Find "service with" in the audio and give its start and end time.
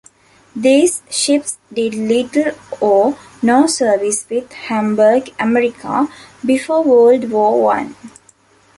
3.67-4.51